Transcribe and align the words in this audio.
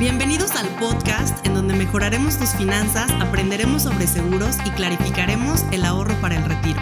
Bienvenidos 0.00 0.52
al 0.52 0.66
podcast 0.78 1.44
en 1.46 1.52
donde 1.52 1.74
mejoraremos 1.74 2.38
tus 2.38 2.54
finanzas, 2.54 3.10
aprenderemos 3.20 3.82
sobre 3.82 4.06
seguros 4.06 4.56
y 4.64 4.70
clarificaremos 4.70 5.66
el 5.72 5.84
ahorro 5.84 6.18
para 6.22 6.36
el 6.36 6.44
retiro. 6.46 6.80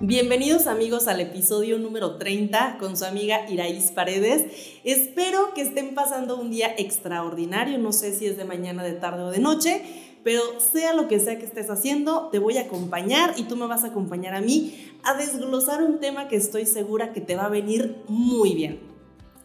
Bienvenidos 0.00 0.66
amigos 0.66 1.06
al 1.06 1.20
episodio 1.20 1.78
número 1.78 2.16
30 2.16 2.78
con 2.80 2.96
su 2.96 3.04
amiga 3.04 3.48
Iraís 3.48 3.92
Paredes. 3.92 4.80
Espero 4.82 5.54
que 5.54 5.62
estén 5.62 5.94
pasando 5.94 6.36
un 6.36 6.50
día 6.50 6.74
extraordinario, 6.76 7.78
no 7.78 7.92
sé 7.92 8.12
si 8.12 8.26
es 8.26 8.36
de 8.36 8.44
mañana, 8.44 8.82
de 8.82 8.94
tarde 8.94 9.22
o 9.22 9.30
de 9.30 9.38
noche, 9.38 9.84
pero 10.24 10.42
sea 10.58 10.94
lo 10.94 11.06
que 11.06 11.20
sea 11.20 11.38
que 11.38 11.44
estés 11.44 11.70
haciendo, 11.70 12.28
te 12.32 12.40
voy 12.40 12.58
a 12.58 12.62
acompañar 12.62 13.34
y 13.36 13.44
tú 13.44 13.54
me 13.54 13.68
vas 13.68 13.84
a 13.84 13.88
acompañar 13.88 14.34
a 14.34 14.40
mí 14.40 14.90
a 15.04 15.14
desglosar 15.14 15.80
un 15.80 16.00
tema 16.00 16.26
que 16.26 16.34
estoy 16.34 16.66
segura 16.66 17.12
que 17.12 17.20
te 17.20 17.36
va 17.36 17.44
a 17.44 17.50
venir 17.50 18.02
muy 18.08 18.54
bien. 18.56 18.91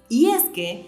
Y 0.10 0.30
es 0.30 0.44
que 0.54 0.86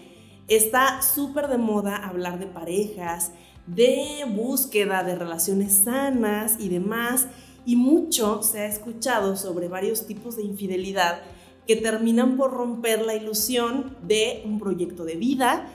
está 0.48 1.02
súper 1.02 1.48
de 1.48 1.58
moda 1.58 1.96
hablar 1.96 2.38
de 2.38 2.46
parejas, 2.46 3.32
de 3.66 4.24
búsqueda 4.28 5.04
de 5.04 5.14
relaciones 5.14 5.82
sanas 5.84 6.56
y 6.58 6.68
demás 6.68 7.26
y 7.66 7.76
mucho 7.76 8.42
se 8.42 8.60
ha 8.60 8.66
escuchado 8.66 9.36
sobre 9.36 9.68
varios 9.68 10.06
tipos 10.06 10.36
de 10.36 10.42
infidelidad 10.42 11.20
que 11.66 11.76
terminan 11.76 12.36
por 12.36 12.52
romper 12.52 13.02
la 13.02 13.14
ilusión 13.14 13.96
de 14.02 14.42
un 14.44 14.58
proyecto 14.58 15.04
de 15.04 15.14
vida, 15.14 15.68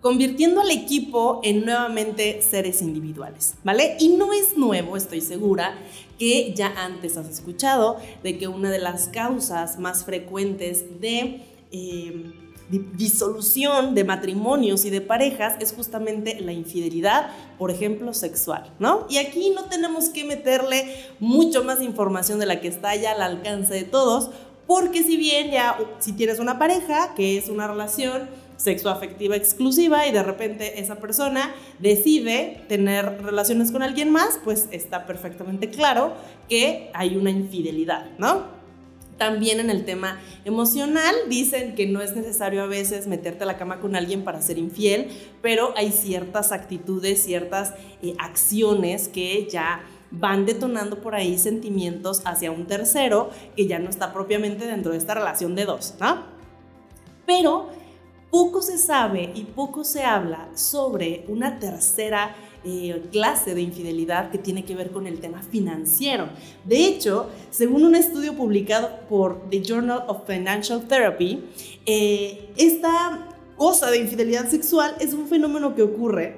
convirtiendo 0.00 0.60
al 0.60 0.70
equipo 0.70 1.40
en 1.44 1.64
nuevamente 1.64 2.42
seres 2.42 2.82
individuales, 2.82 3.54
¿vale? 3.62 3.96
Y 4.00 4.08
no 4.16 4.32
es 4.32 4.56
nuevo, 4.56 4.96
estoy 4.96 5.20
segura, 5.20 5.78
que 6.18 6.54
ya 6.54 6.72
antes 6.76 7.16
has 7.16 7.28
escuchado 7.28 7.98
de 8.22 8.38
que 8.38 8.48
una 8.48 8.70
de 8.70 8.78
las 8.78 9.08
causas 9.08 9.78
más 9.78 10.04
frecuentes 10.04 11.00
de... 11.00 11.42
Eh, 11.70 12.32
disolución 12.68 13.94
de 13.94 14.04
matrimonios 14.04 14.84
y 14.84 14.90
de 14.90 15.00
parejas 15.00 15.54
es 15.60 15.72
justamente 15.72 16.38
la 16.40 16.52
infidelidad, 16.52 17.30
por 17.58 17.70
ejemplo, 17.70 18.12
sexual, 18.12 18.70
¿no? 18.78 19.06
Y 19.08 19.18
aquí 19.18 19.50
no 19.50 19.64
tenemos 19.64 20.10
que 20.10 20.24
meterle 20.24 20.94
mucho 21.18 21.64
más 21.64 21.80
información 21.80 22.38
de 22.38 22.46
la 22.46 22.60
que 22.60 22.68
está 22.68 22.94
ya 22.94 23.12
al 23.12 23.22
alcance 23.22 23.72
de 23.72 23.84
todos, 23.84 24.30
porque 24.66 25.02
si 25.02 25.16
bien 25.16 25.50
ya, 25.50 25.78
si 25.98 26.12
tienes 26.12 26.38
una 26.38 26.58
pareja, 26.58 27.14
que 27.14 27.38
es 27.38 27.48
una 27.48 27.66
relación 27.66 28.28
sexoafectiva 28.58 29.36
exclusiva 29.36 30.06
y 30.06 30.12
de 30.12 30.22
repente 30.22 30.80
esa 30.80 30.96
persona 30.96 31.54
decide 31.78 32.64
tener 32.68 33.22
relaciones 33.22 33.72
con 33.72 33.82
alguien 33.82 34.10
más, 34.10 34.38
pues 34.44 34.68
está 34.72 35.06
perfectamente 35.06 35.70
claro 35.70 36.12
que 36.48 36.90
hay 36.92 37.16
una 37.16 37.30
infidelidad, 37.30 38.10
¿no? 38.18 38.57
También 39.18 39.58
en 39.58 39.68
el 39.68 39.84
tema 39.84 40.20
emocional 40.44 41.14
dicen 41.28 41.74
que 41.74 41.86
no 41.86 42.00
es 42.00 42.14
necesario 42.14 42.62
a 42.62 42.66
veces 42.66 43.08
meterte 43.08 43.42
a 43.42 43.46
la 43.46 43.58
cama 43.58 43.80
con 43.80 43.96
alguien 43.96 44.22
para 44.22 44.40
ser 44.40 44.58
infiel, 44.58 45.08
pero 45.42 45.74
hay 45.76 45.90
ciertas 45.90 46.52
actitudes, 46.52 47.24
ciertas 47.24 47.74
eh, 48.00 48.14
acciones 48.18 49.08
que 49.08 49.48
ya 49.50 49.82
van 50.10 50.46
detonando 50.46 51.00
por 51.00 51.14
ahí 51.14 51.36
sentimientos 51.36 52.22
hacia 52.24 52.50
un 52.50 52.66
tercero 52.66 53.30
que 53.56 53.66
ya 53.66 53.78
no 53.78 53.90
está 53.90 54.12
propiamente 54.12 54.66
dentro 54.66 54.92
de 54.92 54.98
esta 54.98 55.14
relación 55.14 55.54
de 55.54 55.64
dos, 55.64 55.94
¿no? 56.00 56.22
Pero 57.26 57.68
poco 58.30 58.62
se 58.62 58.78
sabe 58.78 59.32
y 59.34 59.44
poco 59.44 59.84
se 59.84 60.04
habla 60.04 60.48
sobre 60.54 61.24
una 61.28 61.58
tercera 61.58 62.34
eh, 62.64 63.02
clase 63.12 63.54
de 63.54 63.62
infidelidad 63.62 64.30
que 64.30 64.38
tiene 64.38 64.64
que 64.64 64.74
ver 64.74 64.90
con 64.90 65.06
el 65.06 65.20
tema 65.20 65.42
financiero. 65.42 66.28
De 66.64 66.86
hecho, 66.86 67.28
según 67.50 67.84
un 67.84 67.94
estudio 67.94 68.34
publicado 68.34 68.90
por 69.08 69.48
The 69.50 69.62
Journal 69.62 70.04
of 70.08 70.26
Financial 70.26 70.82
Therapy, 70.86 71.44
eh, 71.86 72.50
esta 72.56 73.28
cosa 73.56 73.90
de 73.90 73.98
infidelidad 73.98 74.48
sexual 74.48 74.94
es 75.00 75.14
un 75.14 75.28
fenómeno 75.28 75.74
que 75.74 75.82
ocurre 75.82 76.36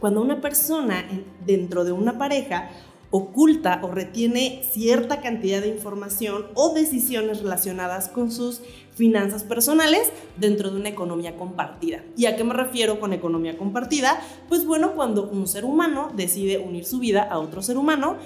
cuando 0.00 0.20
una 0.20 0.40
persona 0.40 1.04
dentro 1.44 1.84
de 1.84 1.92
una 1.92 2.18
pareja 2.18 2.70
oculta 3.10 3.80
o 3.82 3.90
retiene 3.90 4.62
cierta 4.70 5.20
cantidad 5.20 5.62
de 5.62 5.68
información 5.68 6.46
o 6.54 6.74
decisiones 6.74 7.42
relacionadas 7.42 8.08
con 8.08 8.30
sus 8.30 8.60
finanzas 8.98 9.44
personales 9.44 10.10
dentro 10.36 10.70
de 10.70 10.80
una 10.80 10.88
economía 10.88 11.36
compartida. 11.36 12.02
¿Y 12.16 12.26
a 12.26 12.36
qué 12.36 12.42
me 12.42 12.52
refiero 12.52 12.98
con 12.98 13.12
economía 13.12 13.56
compartida? 13.56 14.20
Pues 14.48 14.66
bueno, 14.66 14.94
cuando 14.94 15.28
un 15.28 15.46
ser 15.46 15.64
humano 15.64 16.10
decide 16.14 16.58
unir 16.58 16.84
su 16.84 16.98
vida 16.98 17.22
a 17.22 17.38
otro 17.38 17.62
ser 17.62 17.78
humano 17.78 18.16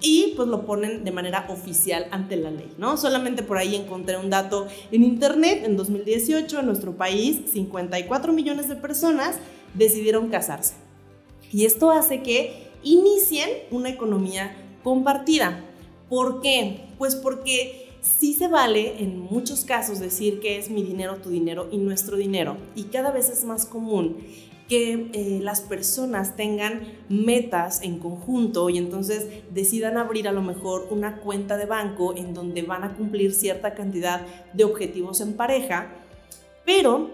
y 0.00 0.32
pues 0.36 0.48
lo 0.48 0.64
ponen 0.64 1.04
de 1.04 1.10
manera 1.10 1.46
oficial 1.50 2.06
ante 2.12 2.36
la 2.36 2.50
ley, 2.50 2.72
¿no? 2.78 2.96
Solamente 2.96 3.42
por 3.42 3.58
ahí 3.58 3.74
encontré 3.74 4.16
un 4.16 4.30
dato 4.30 4.68
en 4.92 5.02
internet, 5.02 5.64
en 5.64 5.76
2018 5.76 6.60
en 6.60 6.66
nuestro 6.66 6.96
país 6.96 7.40
54 7.52 8.32
millones 8.32 8.68
de 8.68 8.76
personas 8.76 9.38
decidieron 9.74 10.28
casarse. 10.28 10.74
Y 11.52 11.64
esto 11.64 11.90
hace 11.90 12.22
que 12.22 12.70
inicien 12.84 13.50
una 13.72 13.90
economía 13.90 14.56
compartida. 14.84 15.64
¿Por 16.08 16.40
qué? 16.40 16.86
Pues 16.96 17.16
porque 17.16 17.89
sí 18.00 18.34
se 18.34 18.48
vale 18.48 19.02
en 19.02 19.18
muchos 19.18 19.64
casos 19.64 19.98
decir 20.00 20.40
que 20.40 20.58
es 20.58 20.70
mi 20.70 20.82
dinero, 20.82 21.16
tu 21.16 21.30
dinero 21.30 21.68
y 21.70 21.78
nuestro 21.78 22.16
dinero. 22.16 22.56
Y 22.74 22.84
cada 22.84 23.10
vez 23.10 23.28
es 23.30 23.44
más 23.44 23.66
común 23.66 24.18
que 24.68 25.10
eh, 25.12 25.40
las 25.42 25.60
personas 25.60 26.36
tengan 26.36 26.82
metas 27.08 27.82
en 27.82 27.98
conjunto 27.98 28.70
y 28.70 28.78
entonces 28.78 29.26
decidan 29.50 29.96
abrir 29.96 30.28
a 30.28 30.32
lo 30.32 30.42
mejor 30.42 30.86
una 30.90 31.16
cuenta 31.16 31.56
de 31.56 31.66
banco 31.66 32.14
en 32.16 32.34
donde 32.34 32.62
van 32.62 32.84
a 32.84 32.94
cumplir 32.94 33.34
cierta 33.34 33.74
cantidad 33.74 34.24
de 34.52 34.62
objetivos 34.62 35.20
en 35.20 35.32
pareja, 35.32 35.88
pero 36.64 37.10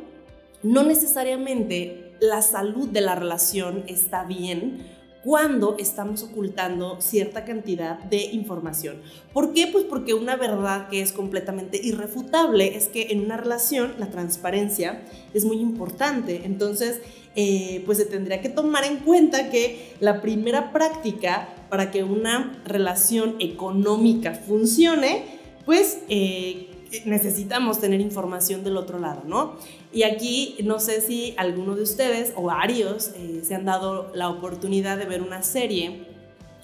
no 0.62 0.82
necesariamente 0.82 2.12
la 2.20 2.42
salud 2.42 2.88
de 2.88 3.00
la 3.00 3.14
relación 3.14 3.84
está 3.86 4.24
bien 4.24 4.86
cuando 5.26 5.74
estamos 5.80 6.22
ocultando 6.22 7.00
cierta 7.00 7.44
cantidad 7.44 7.98
de 7.98 8.26
información. 8.26 9.02
¿Por 9.32 9.52
qué? 9.52 9.66
Pues 9.66 9.82
porque 9.82 10.14
una 10.14 10.36
verdad 10.36 10.88
que 10.88 11.00
es 11.00 11.10
completamente 11.10 11.80
irrefutable 11.82 12.76
es 12.76 12.86
que 12.86 13.08
en 13.10 13.24
una 13.24 13.36
relación 13.36 13.94
la 13.98 14.06
transparencia 14.06 15.02
es 15.34 15.44
muy 15.44 15.56
importante. 15.58 16.42
Entonces, 16.44 17.00
eh, 17.34 17.82
pues 17.86 17.98
se 17.98 18.04
tendría 18.04 18.40
que 18.40 18.50
tomar 18.50 18.84
en 18.84 18.98
cuenta 18.98 19.50
que 19.50 19.94
la 19.98 20.22
primera 20.22 20.72
práctica 20.72 21.48
para 21.70 21.90
que 21.90 22.04
una 22.04 22.62
relación 22.64 23.34
económica 23.40 24.32
funcione, 24.32 25.24
pues 25.64 26.02
eh, 26.08 26.68
necesitamos 27.04 27.80
tener 27.80 28.00
información 28.00 28.64
del 28.64 28.76
otro 28.76 28.98
lado, 28.98 29.22
¿no? 29.26 29.56
Y 29.92 30.02
aquí 30.02 30.56
no 30.64 30.78
sé 30.78 31.00
si 31.00 31.34
alguno 31.36 31.74
de 31.74 31.82
ustedes 31.82 32.32
o 32.36 32.44
varios 32.44 33.12
eh, 33.16 33.42
se 33.44 33.54
han 33.54 33.64
dado 33.64 34.10
la 34.14 34.28
oportunidad 34.28 34.98
de 34.98 35.06
ver 35.06 35.22
una 35.22 35.42
serie 35.42 36.06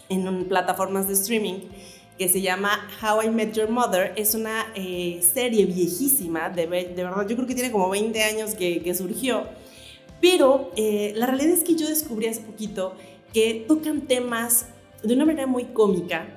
en 0.09 0.44
plataformas 0.49 1.09
de 1.09 1.15
streaming 1.15 1.61
que 2.19 2.28
se 2.28 2.41
llama 2.41 2.88
How 3.03 3.22
I 3.22 3.31
Met 3.31 3.55
Your 3.55 3.71
Mother. 3.71 4.12
Es 4.16 4.34
una 4.34 4.66
eh, 4.75 5.21
serie 5.22 5.66
viejísima, 5.66 6.50
de, 6.50 6.66
de, 6.66 7.03
verdad, 7.03 7.27
yo 7.27 7.37
creo 7.37 7.49
que 7.49 7.55
tiene 7.55 7.72
como 7.72 7.88
20 7.88 8.22
años 8.22 8.55
que, 8.55 8.94
surgió. 8.94 9.44
Pero 10.21 10.71
eh, 10.77 11.12
la 11.16 11.27
realidad 11.27 11.53
es 11.53 11.65
que 11.65 11.75
yo 11.75 11.88
descubrí 11.88 12.27
hace 12.27 12.43
poquito 12.43 12.94
que 13.32 13.65
tocan 13.66 14.03
temas 14.03 14.66
de 15.03 15.15
una 15.15 15.25
manera 15.25 15.47
muy 15.47 15.65
cómica 15.65 16.28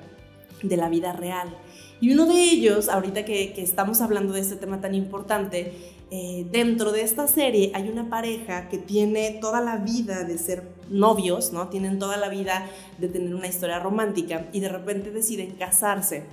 de 0.62 0.76
la 0.76 0.88
vida 0.88 1.12
real. 1.12 1.56
Y 2.00 2.12
uno 2.12 2.26
de 2.26 2.42
ellos, 2.42 2.88
ahorita 2.88 3.24
que, 3.24 3.54
estamos 3.56 4.00
hablando 4.00 4.34
de 4.34 4.40
este 4.40 4.56
tema 4.56 4.80
tan 4.80 4.94
importante, 4.94 5.72
eh, 6.10 6.46
dentro 6.52 6.92
de 6.92 7.02
esta 7.02 7.26
serie 7.26 7.72
hay 7.74 7.88
una 7.88 8.08
pareja 8.10 8.68
que 8.68 8.78
tiene 8.78 9.38
toda 9.40 9.60
la 9.60 9.78
vida 9.78 10.24
de 10.24 10.38
ser 10.38 10.62
novios, 10.90 11.52
¿no? 11.52 11.68
Tienen 11.68 11.98
toda 11.98 12.16
la 12.16 12.28
vida 12.28 12.68
de 12.98 13.08
tener 13.08 13.34
una 13.34 13.48
historia 13.48 13.80
romántica 13.80 14.46
y 14.52 14.60
de 14.60 14.68
repente 14.68 15.10
deciden 15.10 15.52
casarse. 15.52 16.24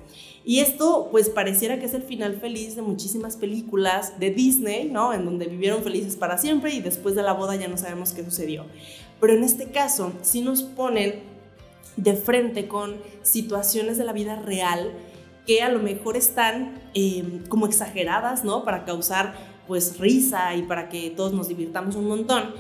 Y 0.46 0.60
esto 0.60 1.08
pues 1.10 1.30
pareciera 1.30 1.80
que 1.80 1.86
es 1.86 1.94
el 1.94 2.04
final 2.04 2.36
feliz 2.36 2.76
de 2.76 2.82
muchísimas 2.82 3.38
películas 3.38 4.20
de 4.20 4.32
Disney, 4.32 4.90
¿no? 4.90 5.14
En 5.14 5.26
donde 5.26 5.46
vivieron 5.46 5.82
felices 5.82 6.18
para 6.18 6.38
siempre 6.38 6.74
y 6.74 6.82
después 6.82 7.16
de 7.16 7.24
la 7.24 7.34
boda 7.34 7.56
ya 7.56 7.70
no 7.70 7.78
sabemos 7.78 8.12
qué 8.12 8.24
sucedió. 8.24 8.66
Pero 9.22 9.34
en 9.34 9.44
este 9.44 9.72
caso 9.72 10.12
sí 10.22 10.42
nos 10.42 10.62
ponen 10.62 11.22
de 11.96 12.14
frente 12.16 12.68
con 12.68 12.96
situaciones 13.22 13.98
de 13.98 14.04
la 14.04 14.14
vida 14.14 14.36
real 14.36 14.92
que 15.46 15.62
a 15.62 15.70
lo 15.70 15.80
mejor 15.80 16.18
están 16.18 16.82
em, 16.94 17.46
como 17.48 17.66
exageradas, 17.66 18.44
¿no? 18.44 18.64
Para 18.64 18.86
causar 18.86 19.36
pues 19.68 19.98
risa 20.00 20.56
y 20.56 20.64
para 20.64 20.90
que 20.90 21.10
todos 21.10 21.34
nos 21.34 21.48
divirtamos 21.48 21.96
un 21.96 22.08
montón. 22.08 22.54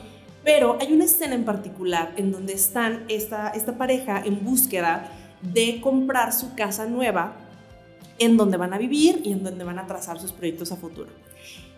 Pero 0.43 0.77
hay 0.79 0.91
una 0.91 1.05
escena 1.05 1.35
en 1.35 1.45
particular 1.45 2.13
en 2.17 2.31
donde 2.31 2.53
están 2.53 3.05
esta, 3.07 3.49
esta 3.49 3.77
pareja 3.77 4.21
en 4.25 4.43
búsqueda 4.43 5.09
de 5.41 5.79
comprar 5.81 6.33
su 6.33 6.55
casa 6.55 6.85
nueva 6.85 7.35
en 8.19 8.37
donde 8.37 8.57
van 8.57 8.73
a 8.73 8.77
vivir 8.77 9.21
y 9.23 9.31
en 9.31 9.43
donde 9.43 9.63
van 9.63 9.79
a 9.79 9.87
trazar 9.87 10.19
sus 10.19 10.31
proyectos 10.31 10.71
a 10.71 10.75
futuro. 10.75 11.09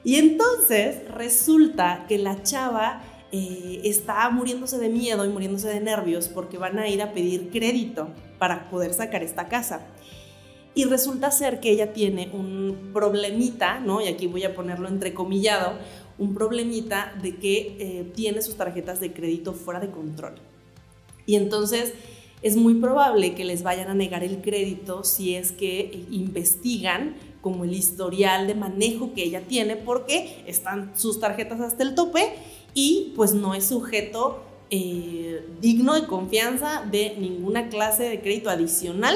Y 0.03 0.15
entonces 0.15 1.09
resulta 1.11 2.05
que 2.07 2.17
la 2.17 2.43
chava 2.43 3.01
eh, 3.31 3.81
está 3.83 4.29
muriéndose 4.29 4.77
de 4.77 4.89
miedo 4.89 5.25
y 5.25 5.29
muriéndose 5.29 5.67
de 5.67 5.79
nervios 5.79 6.29
porque 6.29 6.57
van 6.57 6.77
a 6.77 6.87
ir 6.87 7.01
a 7.01 7.11
pedir 7.11 7.49
crédito 7.49 8.09
para 8.37 8.69
poder 8.69 8.93
sacar 8.93 9.23
esta 9.23 9.47
casa. 9.47 9.81
Y 10.75 10.83
resulta 10.83 11.31
ser 11.31 11.61
que 11.61 11.71
ella 11.71 11.93
tiene 11.93 12.29
un 12.33 12.91
problemita, 12.93 13.79
¿no? 13.79 14.01
Y 14.01 14.07
aquí 14.07 14.27
voy 14.27 14.43
a 14.43 14.53
ponerlo 14.53 14.89
entrecomillado, 14.89 15.79
un 16.17 16.33
problemita 16.33 17.13
de 17.21 17.37
que 17.37 17.77
eh, 17.79 18.11
tiene 18.13 18.41
sus 18.41 18.55
tarjetas 18.55 18.99
de 18.99 19.13
crédito 19.13 19.53
fuera 19.53 19.79
de 19.79 19.89
control. 19.89 20.35
Y 21.25 21.37
entonces 21.37 21.93
es 22.41 22.57
muy 22.57 22.75
probable 22.75 23.33
que 23.33 23.45
les 23.45 23.63
vayan 23.63 23.87
a 23.87 23.93
negar 23.93 24.23
el 24.23 24.41
crédito 24.41 25.03
si 25.03 25.35
es 25.35 25.53
que 25.53 25.79
eh, 25.79 26.05
investigan 26.11 27.15
como 27.41 27.63
el 27.63 27.73
historial 27.73 28.47
de 28.47 28.55
manejo 28.55 29.13
que 29.13 29.23
ella 29.23 29.41
tiene 29.41 29.77
porque 29.77 30.43
están 30.45 30.91
sus 30.97 31.19
tarjetas 31.19 31.61
hasta 31.61 31.83
el 31.83 31.95
tope 31.95 32.33
y 32.73 33.13
pues 33.15 33.33
no 33.33 33.53
es 33.53 33.67
sujeto 33.67 34.43
eh, 34.71 35.45
digno 35.61 35.93
de 35.93 36.07
confianza 36.07 36.83
de 36.89 37.15
ninguna 37.17 37.69
clase 37.69 38.03
de 38.03 38.19
crédito 38.19 38.49
adicional 38.49 39.15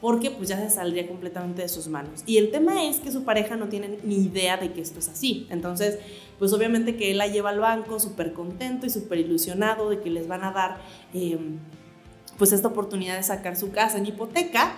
porque 0.00 0.30
pues 0.30 0.48
ya 0.48 0.58
se 0.58 0.70
saldría 0.70 1.08
completamente 1.08 1.62
de 1.62 1.68
sus 1.68 1.88
manos. 1.88 2.22
Y 2.26 2.38
el 2.38 2.50
tema 2.50 2.84
es 2.84 2.98
que 2.98 3.10
su 3.10 3.24
pareja 3.24 3.56
no 3.56 3.68
tiene 3.68 3.98
ni 4.04 4.16
idea 4.16 4.56
de 4.56 4.72
que 4.72 4.80
esto 4.80 5.00
es 5.00 5.08
así. 5.08 5.46
Entonces, 5.50 5.98
pues 6.38 6.52
obviamente 6.52 6.96
que 6.96 7.10
él 7.10 7.18
la 7.18 7.26
lleva 7.26 7.50
al 7.50 7.58
banco 7.58 7.98
súper 7.98 8.32
contento 8.32 8.86
y 8.86 8.90
súper 8.90 9.18
ilusionado 9.18 9.90
de 9.90 10.00
que 10.00 10.10
les 10.10 10.28
van 10.28 10.44
a 10.44 10.52
dar 10.52 10.78
em, 11.12 11.58
pues 12.36 12.52
esta 12.52 12.68
oportunidad 12.68 13.16
de 13.16 13.24
sacar 13.24 13.56
su 13.56 13.70
casa 13.72 13.98
en 13.98 14.06
hipoteca. 14.06 14.74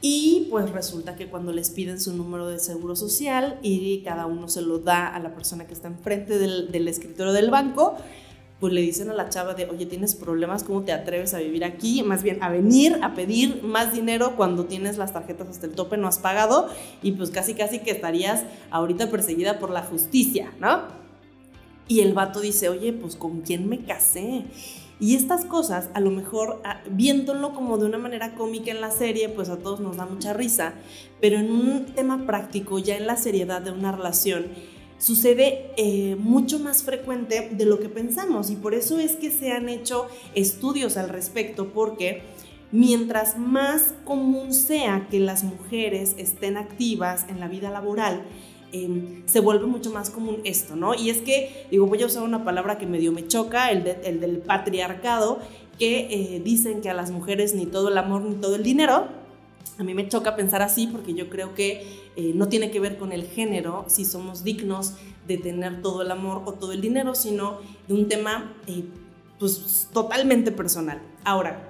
Y 0.00 0.48
pues 0.50 0.70
resulta 0.70 1.14
que 1.14 1.28
cuando 1.28 1.52
les 1.52 1.70
piden 1.70 2.00
su 2.00 2.12
número 2.14 2.48
de 2.48 2.58
seguro 2.58 2.96
social 2.96 3.58
y 3.62 4.02
cada 4.02 4.26
uno 4.26 4.48
se 4.48 4.60
lo 4.60 4.80
da 4.80 5.06
a 5.08 5.20
la 5.20 5.32
persona 5.32 5.66
que 5.66 5.74
está 5.74 5.86
enfrente 5.88 6.38
del, 6.38 6.72
del 6.72 6.88
escritorio 6.88 7.32
del 7.32 7.50
banco, 7.50 7.96
pues 8.62 8.72
le 8.72 8.80
dicen 8.80 9.10
a 9.10 9.12
la 9.12 9.28
chava 9.28 9.54
de, 9.54 9.64
oye, 9.64 9.86
tienes 9.86 10.14
problemas, 10.14 10.62
¿cómo 10.62 10.82
te 10.82 10.92
atreves 10.92 11.34
a 11.34 11.40
vivir 11.40 11.64
aquí? 11.64 12.04
Más 12.04 12.22
bien 12.22 12.40
a 12.44 12.48
venir 12.48 12.96
a 13.02 13.12
pedir 13.12 13.60
más 13.64 13.92
dinero 13.92 14.36
cuando 14.36 14.66
tienes 14.66 14.98
las 14.98 15.12
tarjetas 15.12 15.48
hasta 15.48 15.66
el 15.66 15.72
tope, 15.72 15.96
no 15.96 16.06
has 16.06 16.20
pagado 16.20 16.68
y 17.02 17.10
pues 17.10 17.30
casi 17.30 17.54
casi 17.54 17.80
que 17.80 17.90
estarías 17.90 18.44
ahorita 18.70 19.10
perseguida 19.10 19.58
por 19.58 19.70
la 19.70 19.82
justicia, 19.82 20.52
¿no? 20.60 20.82
Y 21.88 22.02
el 22.02 22.14
vato 22.14 22.40
dice, 22.40 22.68
oye, 22.68 22.92
pues 22.92 23.16
¿con 23.16 23.40
quién 23.40 23.68
me 23.68 23.84
casé? 23.84 24.44
Y 25.00 25.16
estas 25.16 25.44
cosas, 25.44 25.88
a 25.94 25.98
lo 25.98 26.12
mejor 26.12 26.62
ah, 26.62 26.82
viéndolo 26.88 27.54
como 27.54 27.78
de 27.78 27.86
una 27.86 27.98
manera 27.98 28.36
cómica 28.36 28.70
en 28.70 28.80
la 28.80 28.92
serie, 28.92 29.28
pues 29.28 29.48
a 29.48 29.58
todos 29.58 29.80
nos 29.80 29.96
da 29.96 30.06
mucha 30.06 30.34
risa, 30.34 30.74
pero 31.20 31.36
en 31.36 31.50
un 31.50 31.86
tema 31.86 32.26
práctico, 32.26 32.78
ya 32.78 32.96
en 32.96 33.08
la 33.08 33.16
seriedad 33.16 33.60
de 33.60 33.72
una 33.72 33.90
relación, 33.90 34.46
sucede 35.02 35.72
eh, 35.76 36.14
mucho 36.16 36.60
más 36.60 36.84
frecuente 36.84 37.50
de 37.50 37.66
lo 37.66 37.80
que 37.80 37.88
pensamos 37.88 38.50
y 38.50 38.56
por 38.56 38.72
eso 38.72 39.00
es 39.00 39.16
que 39.16 39.32
se 39.32 39.50
han 39.50 39.68
hecho 39.68 40.06
estudios 40.36 40.96
al 40.96 41.08
respecto 41.08 41.72
porque 41.72 42.22
mientras 42.70 43.36
más 43.36 43.94
común 44.04 44.54
sea 44.54 45.08
que 45.10 45.18
las 45.18 45.42
mujeres 45.42 46.14
estén 46.18 46.56
activas 46.56 47.26
en 47.28 47.40
la 47.40 47.48
vida 47.48 47.68
laboral, 47.68 48.22
em, 48.70 49.26
se 49.26 49.40
vuelve 49.40 49.66
mucho 49.66 49.90
más 49.90 50.08
común 50.08 50.38
esto, 50.44 50.76
¿no? 50.76 50.94
Y 50.94 51.10
es 51.10 51.18
que, 51.20 51.66
digo, 51.70 51.86
voy 51.86 52.00
a 52.02 52.06
usar 52.06 52.22
una 52.22 52.44
palabra 52.44 52.78
que 52.78 52.86
medio 52.86 53.10
me 53.10 53.26
choca, 53.26 53.72
el, 53.72 53.82
del 53.82 54.38
patriarcado, 54.38 55.40
que 55.80 56.06
eh, 56.10 56.40
dicen 56.44 56.80
que 56.80 56.90
a 56.90 56.94
las 56.94 57.10
mujeres 57.10 57.54
ni 57.54 57.66
todo 57.66 57.88
el 57.88 57.98
amor 57.98 58.22
ni 58.22 58.36
todo 58.36 58.54
el 58.54 58.62
dinero, 58.62 59.08
a 59.82 59.84
mí 59.84 59.94
me 59.94 60.08
choca 60.08 60.36
pensar 60.36 60.62
así 60.62 60.86
porque 60.86 61.12
yo 61.12 61.28
creo 61.28 61.54
que 61.54 62.02
eh, 62.14 62.32
no 62.34 62.48
tiene 62.48 62.70
que 62.70 62.78
ver 62.78 62.98
con 62.98 63.10
el 63.10 63.24
género, 63.24 63.84
si 63.88 64.04
somos 64.04 64.44
dignos 64.44 64.94
de 65.26 65.38
tener 65.38 65.82
todo 65.82 66.02
el 66.02 66.10
amor 66.12 66.42
o 66.44 66.52
todo 66.52 66.70
el 66.70 66.80
dinero, 66.80 67.16
sino 67.16 67.58
de 67.88 67.94
un 67.94 68.08
tema 68.08 68.54
eh, 68.68 68.84
pues 69.40 69.88
totalmente 69.92 70.52
personal. 70.52 71.02
Ahora, 71.24 71.68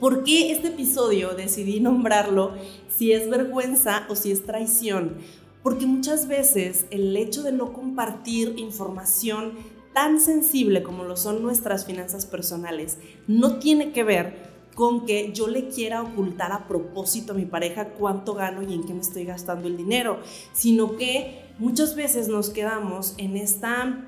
¿por 0.00 0.22
qué 0.22 0.52
este 0.52 0.68
episodio 0.68 1.30
decidí 1.30 1.80
nombrarlo 1.80 2.52
si 2.94 3.12
es 3.12 3.30
vergüenza 3.30 4.04
o 4.10 4.16
si 4.16 4.30
es 4.30 4.44
traición? 4.44 5.16
Porque 5.62 5.86
muchas 5.86 6.28
veces 6.28 6.84
el 6.90 7.16
hecho 7.16 7.42
de 7.42 7.52
no 7.52 7.72
compartir 7.72 8.54
información 8.58 9.54
tan 9.94 10.20
sensible 10.20 10.82
como 10.82 11.04
lo 11.04 11.16
son 11.16 11.42
nuestras 11.42 11.86
finanzas 11.86 12.26
personales 12.26 12.98
no 13.26 13.58
tiene 13.60 13.92
que 13.92 14.04
ver 14.04 14.53
con 14.74 15.06
que 15.06 15.32
yo 15.32 15.46
le 15.46 15.68
quiera 15.68 16.02
ocultar 16.02 16.52
a 16.52 16.66
propósito 16.66 17.32
a 17.32 17.36
mi 17.36 17.46
pareja 17.46 17.90
cuánto 17.90 18.34
gano 18.34 18.62
y 18.62 18.74
en 18.74 18.84
qué 18.84 18.94
me 18.94 19.00
estoy 19.00 19.24
gastando 19.24 19.68
el 19.68 19.76
dinero, 19.76 20.18
sino 20.52 20.96
que 20.96 21.44
muchas 21.58 21.94
veces 21.94 22.28
nos 22.28 22.50
quedamos 22.50 23.14
en 23.16 23.36
esta, 23.36 24.04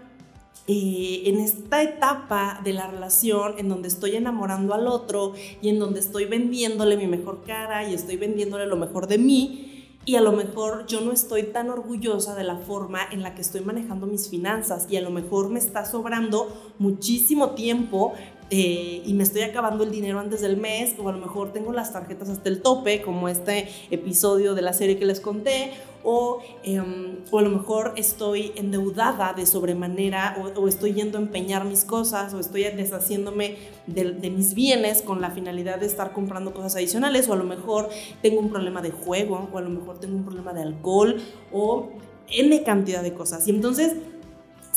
eh, 0.67 1.23
en 1.27 1.41
esta 1.41 1.83
etapa 1.83 2.61
de 2.65 2.73
la 2.73 2.89
relación 2.89 3.55
en 3.59 3.69
donde 3.69 3.89
estoy 3.89 4.17
enamorando 4.17 4.75
al 4.75 4.87
otro 4.89 5.35
y 5.63 5.69
en 5.69 5.79
donde 5.79 6.01
estoy 6.01 6.25
vendiéndole 6.25 6.97
mi 6.97 7.07
mejor 7.07 7.43
cara 7.45 7.89
y 7.89 7.95
estoy 7.95 8.17
vendiéndole 8.17 8.67
lo 8.67 8.77
mejor 8.77 9.07
de 9.07 9.19
mí. 9.19 9.73
Y 10.09 10.15
a 10.15 10.21
lo 10.21 10.31
mejor 10.31 10.87
yo 10.87 11.01
no 11.01 11.11
estoy 11.11 11.43
tan 11.43 11.69
orgullosa 11.69 12.37
de 12.37 12.45
la 12.45 12.59
forma 12.59 13.01
en 13.11 13.23
la 13.23 13.35
que 13.35 13.43
estoy 13.43 13.62
manejando 13.62 14.07
mis 14.07 14.29
finanzas 14.29 14.87
y 14.89 14.97
a 14.97 15.01
lo 15.01 15.11
mejor 15.11 15.49
me 15.49 15.59
está 15.59 15.85
sobrando 15.85 16.75
muchísimo 16.79 17.57
tiempo 17.57 18.12
eh, 18.51 19.03
y 19.05 19.13
me 19.15 19.25
estoy 19.25 19.43
acabando 19.43 19.83
el 19.83 19.91
dinero 19.91 20.21
antes 20.21 20.41
del 20.41 20.57
mes, 20.57 20.95
o 20.99 21.09
a 21.09 21.13
lo 21.13 21.19
mejor 21.19 21.53
tengo 21.53 21.73
las 21.73 21.93
tarjetas 21.93 22.29
hasta 22.29 22.49
el 22.49 22.63
tope, 22.63 23.03
como 23.03 23.29
este 23.29 23.69
episodio 23.91 24.55
de 24.55 24.63
la 24.63 24.73
serie 24.73 24.99
que 24.99 25.05
les 25.05 25.21
conté, 25.21 25.73
o, 26.05 26.39
em, 26.63 27.17
o 27.33 27.39
a 27.41 27.43
lo 27.43 27.51
mejor 27.51 27.95
estoy 27.97 28.53
endeudada 28.55 29.33
de 29.33 29.47
sobremanera, 29.47 30.37
o, 30.57 30.69
estoy 30.69 30.95
yendo 30.95 31.19
a 31.19 31.21
empeñar 31.21 31.65
mis 31.65 31.85
cosas, 31.85 32.33
o 32.35 32.39
estoy 32.39 32.63
deshaciéndome 32.63 33.57
de, 33.89 34.13
de, 34.13 34.31
mis 34.31 34.55
bienes 34.55 35.03
con 35.03 35.21
la 35.21 35.31
finalidad 35.33 35.81
de 35.81 35.87
estar 35.87 36.13
comprando 36.13 36.55
cosas 36.55 36.77
adicionales, 36.77 37.29
o 37.29 37.33
a 37.33 37.37
lo 37.37 37.45
mejor 37.45 37.89
tengo 38.23 38.39
un 38.39 38.51
problema 38.51 38.81
de 38.81 38.93
juego, 38.93 39.49
o 39.53 39.59
a 39.59 39.61
lo 39.61 39.71
mejor 39.71 39.99
tengo 39.99 40.15
un 40.15 40.25
problema 40.25 40.53
de 40.53 40.63
alcohol, 40.63 41.17
o 41.53 41.91
N 42.29 42.63
cantidad 42.63 43.03
de 43.03 43.13
cosas. 43.15 43.47
Y 43.49 43.51
entonces 43.51 43.95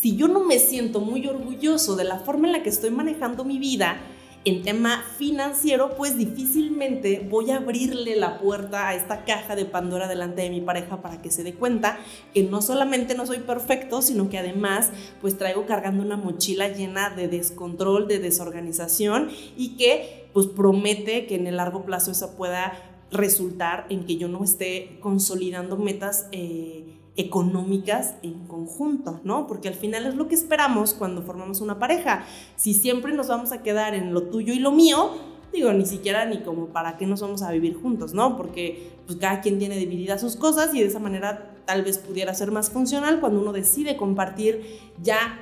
si 0.02 0.16
yo 0.16 0.28
no 0.28 0.44
me 0.44 0.60
siento 0.60 1.02
muy 1.02 1.28
orgulloso 1.28 1.96
de 1.96 2.06
la 2.06 2.20
forma 2.20 2.48
en 2.48 2.54
la 2.54 2.64
que 2.64 2.70
estoy 2.70 2.92
manejando 2.92 3.44
mi 3.44 3.60
vida 3.60 3.98
en 4.46 4.62
tema 4.64 5.04
financiero, 5.18 5.98
pues 5.98 6.18
difícilmente 6.18 7.28
voy 7.30 7.52
a 7.52 7.58
abrirle 7.58 8.16
la 8.16 8.40
puerta 8.40 8.88
a 8.88 8.96
esta 8.96 9.26
caja 9.26 9.58
de 9.58 9.66
Pandora 9.66 10.08
delante 10.08 10.44
de 10.44 10.50
mi 10.50 10.62
pareja 10.62 11.02
para 11.02 11.22
que 11.22 11.30
se 11.30 11.44
dé 11.44 11.54
cuenta 11.54 12.00
que 12.34 12.44
no 12.44 12.62
solamente 12.62 13.16
no 13.16 13.26
soy 13.26 13.40
perfecto, 13.40 14.02
sino 14.02 14.30
que 14.30 14.38
además 14.38 14.92
pues 15.20 15.38
traigo 15.38 15.66
cargando 15.66 16.02
una 16.02 16.16
mochila 16.16 16.70
llena 16.70 17.10
de 17.10 17.28
descontrol, 17.28 18.08
de 18.08 18.20
desorganización 18.20 19.30
y 19.58 19.76
que 19.76 20.30
pues 20.34 20.48
promete 20.48 21.26
que 21.26 21.36
en 21.36 21.48
el 21.48 21.58
largo 21.58 21.84
plazo 21.84 22.12
eso 22.12 22.38
pueda 22.38 22.74
resultar 23.12 23.88
en 23.90 24.06
que 24.06 24.16
yo 24.16 24.30
no 24.30 24.44
esté 24.46 25.00
consolidando 25.02 25.76
metas. 25.76 26.28
Eh, 26.32 26.96
económicas 27.20 28.16
en 28.24 28.48
conjunto, 28.48 29.20
¿no? 29.26 29.46
Porque 29.46 29.68
al 29.68 29.74
final 29.74 30.06
es 30.06 30.16
lo 30.16 30.30
que 30.30 30.36
esperamos 30.36 30.94
cuando 30.94 31.22
formamos 31.22 31.60
una 31.60 31.78
pareja. 31.78 32.24
Si 32.56 32.74
siempre 32.74 33.12
nos 33.12 33.28
vamos 33.28 33.52
a 33.52 33.62
quedar 33.62 33.94
en 33.94 34.14
lo 34.14 34.24
tuyo 34.24 34.54
y 34.54 34.60
lo 34.60 34.72
mío, 34.72 35.12
digo, 35.52 35.74
ni 35.74 35.86
siquiera 35.86 36.24
ni 36.24 36.40
como 36.44 36.68
para 36.68 36.96
qué 36.96 37.06
nos 37.06 37.20
vamos 37.20 37.42
a 37.42 37.52
vivir 37.52 37.76
juntos, 37.76 38.14
¿no? 38.14 38.38
Porque 38.38 38.94
pues 39.06 39.20
cada 39.20 39.42
quien 39.42 39.60
tiene 39.60 39.76
divididas 39.76 40.22
sus 40.22 40.38
cosas 40.38 40.74
y 40.74 40.80
de 40.80 40.88
esa 40.88 41.00
manera 41.00 41.58
tal 41.66 41.84
vez 41.84 41.98
pudiera 41.98 42.34
ser 42.34 42.52
más 42.52 42.70
funcional 42.70 43.20
cuando 43.20 43.42
uno 43.42 43.52
decide 43.52 43.98
compartir 43.98 44.80
ya 45.04 45.38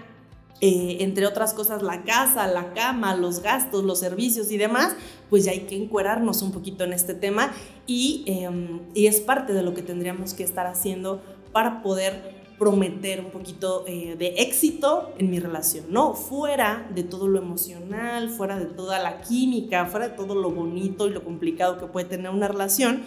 eh, 0.60 0.98
entre 1.01 1.27
otras 1.27 1.53
cosas, 1.53 1.84
la 1.84 2.03
casa, 2.03 2.48
la 2.48 2.74
cama, 2.74 3.15
los 3.15 3.43
gastos, 3.43 3.84
los 3.84 4.00
servicios 4.00 4.50
y 4.50 4.57
demás, 4.57 4.96
pues 5.29 5.46
ya 5.46 5.51
hay 5.51 5.67
que 5.67 5.75
encuerarnos 5.75 6.41
un 6.41 6.51
poquito 6.51 6.84
en 6.84 6.93
este 6.93 7.13
tema 7.13 7.51
y, 7.86 8.24
em, 8.25 8.79
y 8.96 9.05
es 9.05 9.19
parte 9.19 9.53
de 9.53 9.62
lo 9.62 9.75
que 9.75 9.84
tendríamos 9.84 10.34
que 10.34 10.43
estar 10.43 10.65
haciendo 10.65 11.22
para 11.57 11.81
poder 11.81 12.35
prometer 12.59 13.19
un 13.19 13.31
poquito 13.31 13.83
eh, 13.87 14.15
de 14.15 14.27
éxito 14.43 15.11
en 15.17 15.31
mi 15.31 15.39
relación, 15.39 15.85
¿no? 15.89 16.13
Fuera 16.13 16.87
de 16.93 17.01
todo 17.01 17.27
lo 17.27 17.39
emocional, 17.39 18.29
fuera 18.29 18.59
de 18.59 18.67
toda 18.67 18.99
la 18.99 19.21
química, 19.21 19.87
fuera 19.87 20.09
de 20.09 20.15
todo 20.15 20.35
lo 20.35 20.51
bonito 20.51 21.07
y 21.07 21.09
lo 21.09 21.23
complicado 21.23 21.79
que 21.79 21.87
puede 21.87 22.05
tener 22.05 22.29
una 22.29 22.47
relación, 22.47 23.01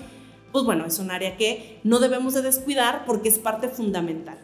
pues 0.50 0.64
bueno, 0.64 0.84
es 0.84 0.98
un 0.98 1.12
área 1.12 1.36
que 1.36 1.78
no 1.84 2.00
debemos 2.00 2.34
de 2.34 2.42
descuidar 2.42 3.04
porque 3.06 3.28
es 3.28 3.38
parte 3.38 3.68
fundamental. 3.68 4.38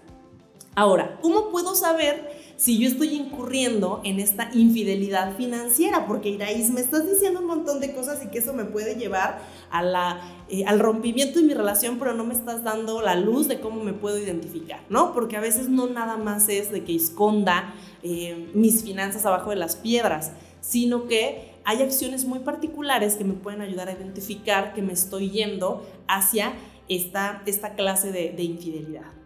Ahora, 0.76 1.18
¿cómo 1.20 1.50
puedo 1.50 1.74
saber 1.74 2.30
si 2.56 2.78
yo 2.78 2.88
estoy 2.88 3.08
incurriendo 3.08 4.00
en 4.02 4.18
esta 4.18 4.50
infidelidad 4.54 5.36
financiera, 5.36 6.06
porque 6.06 6.30
Iraís, 6.30 6.70
me 6.70 6.80
estás 6.80 7.08
diciendo 7.08 7.40
un 7.40 7.46
montón 7.46 7.80
de 7.80 7.94
cosas 7.94 8.24
y 8.24 8.28
que 8.28 8.38
eso 8.38 8.54
me 8.54 8.64
puede 8.64 8.94
llevar 8.94 9.40
a 9.70 9.82
la, 9.82 10.20
eh, 10.48 10.64
al 10.66 10.78
rompimiento 10.78 11.38
de 11.38 11.44
mi 11.44 11.52
relación, 11.52 11.98
pero 11.98 12.14
no 12.14 12.24
me 12.24 12.32
estás 12.32 12.64
dando 12.64 13.02
la 13.02 13.14
luz 13.14 13.46
de 13.46 13.60
cómo 13.60 13.84
me 13.84 13.92
puedo 13.92 14.18
identificar, 14.18 14.80
¿no? 14.88 15.12
Porque 15.12 15.36
a 15.36 15.40
veces 15.40 15.68
no 15.68 15.86
nada 15.86 16.16
más 16.16 16.48
es 16.48 16.72
de 16.72 16.82
que 16.82 16.96
esconda 16.96 17.74
eh, 18.02 18.50
mis 18.54 18.82
finanzas 18.82 19.26
abajo 19.26 19.50
de 19.50 19.56
las 19.56 19.76
piedras, 19.76 20.32
sino 20.62 21.06
que 21.06 21.56
hay 21.64 21.82
acciones 21.82 22.24
muy 22.24 22.38
particulares 22.38 23.16
que 23.16 23.24
me 23.24 23.34
pueden 23.34 23.60
ayudar 23.60 23.88
a 23.88 23.92
identificar 23.92 24.72
que 24.72 24.80
me 24.80 24.94
estoy 24.94 25.30
yendo 25.30 25.86
hacia 26.08 26.54
esta, 26.88 27.42
esta 27.44 27.74
clase 27.74 28.12
de, 28.12 28.30
de 28.30 28.42
infidelidad. 28.44 29.16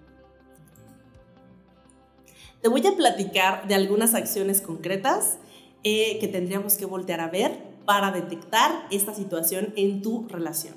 Te 2.62 2.68
voy 2.68 2.86
a 2.86 2.94
platicar 2.94 3.66
de 3.68 3.74
algunas 3.74 4.14
acciones 4.14 4.60
concretas 4.60 5.38
eh, 5.82 6.18
que 6.20 6.28
tendríamos 6.28 6.74
que 6.74 6.84
voltear 6.84 7.20
a 7.20 7.28
ver 7.28 7.52
para 7.86 8.10
detectar 8.10 8.86
esta 8.90 9.14
situación 9.14 9.72
en 9.76 10.02
tu 10.02 10.28
relación. 10.28 10.74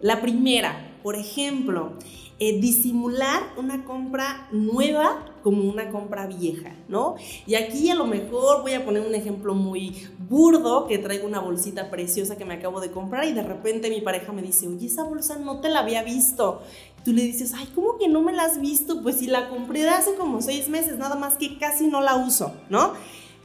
La 0.00 0.22
primera, 0.22 0.96
por 1.02 1.16
ejemplo, 1.16 1.92
eh, 2.38 2.58
disimular 2.60 3.42
una 3.58 3.84
compra 3.84 4.48
nueva 4.52 5.26
como 5.42 5.62
una 5.70 5.90
compra 5.90 6.26
vieja, 6.26 6.74
¿no? 6.88 7.16
Y 7.46 7.56
aquí 7.56 7.90
a 7.90 7.94
lo 7.94 8.06
mejor 8.06 8.62
voy 8.62 8.72
a 8.72 8.84
poner 8.84 9.06
un 9.06 9.14
ejemplo 9.14 9.54
muy 9.54 10.08
burdo, 10.28 10.86
que 10.86 10.98
traigo 10.98 11.26
una 11.26 11.40
bolsita 11.40 11.90
preciosa 11.90 12.36
que 12.36 12.44
me 12.44 12.54
acabo 12.54 12.80
de 12.80 12.90
comprar 12.90 13.26
y 13.26 13.32
de 13.32 13.42
repente 13.42 13.90
mi 13.90 14.00
pareja 14.00 14.32
me 14.32 14.42
dice, 14.42 14.66
oye, 14.66 14.86
esa 14.86 15.04
bolsa 15.04 15.36
no 15.36 15.60
te 15.60 15.68
la 15.68 15.80
había 15.80 16.02
visto. 16.02 16.62
Tú 17.04 17.12
le 17.12 17.22
dices, 17.22 17.52
ay, 17.56 17.68
¿cómo 17.74 17.98
que 17.98 18.08
no 18.08 18.22
me 18.22 18.32
la 18.32 18.44
has 18.44 18.60
visto? 18.60 19.02
Pues 19.02 19.16
si 19.16 19.26
la 19.26 19.48
compré 19.48 19.88
hace 19.88 20.14
como 20.14 20.40
seis 20.40 20.68
meses, 20.68 20.98
nada 20.98 21.16
más 21.16 21.34
que 21.34 21.58
casi 21.58 21.86
no 21.86 22.00
la 22.00 22.14
uso, 22.16 22.54
¿no? 22.70 22.94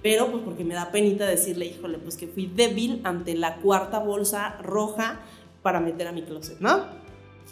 Pero 0.04 0.30
pues 0.32 0.44
porque 0.44 0.64
me 0.64 0.76
da 0.76 0.92
penita 0.92 1.26
decirle, 1.26 1.66
híjole, 1.66 1.98
pues 1.98 2.18
que 2.18 2.28
fui 2.28 2.46
débil 2.46 3.02
ante 3.04 3.36
la 3.36 3.58
cuarta 3.58 4.00
bolsa 4.00 4.58
roja 4.62 5.20
para 5.64 5.80
meter 5.80 6.08
a 6.08 6.12
mi 6.12 6.22
closet, 6.22 6.60
¿no? 6.60 6.86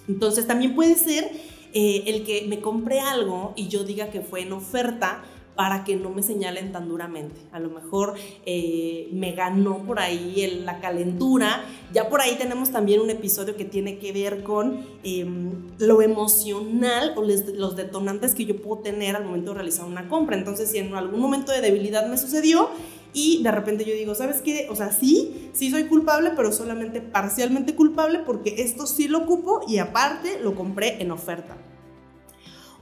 Entonces 0.07 0.45
también 0.45 0.75
puede 0.75 0.95
ser 0.95 1.31
eh, 1.73 2.03
el 2.05 2.23
que 2.23 2.45
me 2.47 2.61
compre 2.61 2.99
algo 2.99 3.53
y 3.55 3.67
yo 3.67 3.83
diga 3.83 4.09
que 4.11 4.21
fue 4.21 4.41
en 4.41 4.53
oferta 4.53 5.23
para 5.55 5.83
que 5.83 5.95
no 5.95 6.09
me 6.09 6.21
señalen 6.21 6.71
tan 6.71 6.87
duramente. 6.87 7.39
A 7.51 7.59
lo 7.59 7.69
mejor 7.69 8.15
eh, 8.45 9.09
me 9.13 9.31
ganó 9.31 9.83
por 9.85 9.99
ahí 9.99 10.61
la 10.63 10.79
calentura. 10.79 11.63
Ya 11.93 12.09
por 12.09 12.21
ahí 12.21 12.35
tenemos 12.37 12.71
también 12.71 13.01
un 13.01 13.09
episodio 13.09 13.55
que 13.55 13.65
tiene 13.65 13.97
que 13.97 14.11
ver 14.11 14.43
con 14.43 14.85
em, 15.03 15.51
lo 15.79 16.01
emocional 16.01 17.13
o 17.15 17.23
los 17.23 17.75
detonantes 17.75 18.35
que 18.35 18.45
yo 18.45 18.61
puedo 18.61 18.81
tener 18.81 19.15
al 19.15 19.25
momento 19.25 19.51
de 19.51 19.55
realizar 19.55 19.85
una 19.85 20.09
compra. 20.09 20.37
Entonces, 20.37 20.69
si 20.69 20.79
en 20.79 20.93
algún 20.93 21.19
momento 21.19 21.51
de 21.51 21.61
debilidad 21.61 22.07
me 22.07 22.17
sucedió, 22.17 22.69
y 23.15 23.41
de 23.43 23.51
repente 23.51 23.85
yo 23.85 23.93
digo, 23.93 24.13
¿sabes 24.13 24.41
qué? 24.41 24.67
O 24.69 24.75
sea, 24.75 24.91
sí, 24.91 25.49
sí 25.53 25.71
soy 25.71 25.85
culpable, 25.85 26.31
pero 26.35 26.51
solamente 26.51 26.99
parcialmente 26.99 27.73
culpable 27.73 28.19
porque 28.19 28.55
esto 28.57 28.85
sí 28.85 29.07
lo 29.07 29.19
ocupo 29.19 29.61
y 29.69 29.77
aparte 29.77 30.37
lo 30.41 30.53
compré 30.53 31.01
en 31.01 31.11
oferta. 31.11 31.55